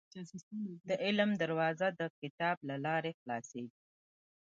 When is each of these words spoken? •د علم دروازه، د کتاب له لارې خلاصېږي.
•د 0.89 0.91
علم 1.05 1.31
دروازه، 1.41 1.87
د 1.99 2.01
کتاب 2.19 2.57
له 2.69 2.75
لارې 2.85 3.11
خلاصېږي. 3.19 3.77